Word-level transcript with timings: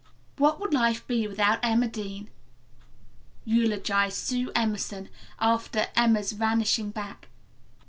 "What 0.37 0.59
would 0.59 0.73
life 0.73 1.05
be 1.05 1.27
without 1.27 1.59
Emma 1.61 1.87
Dean?" 1.87 2.31
eulogized 3.45 4.17
Sue 4.17 4.51
Emerson 4.55 5.09
after 5.39 5.89
Emma's 5.95 6.31
vanishing 6.31 6.89
back. 6.89 7.27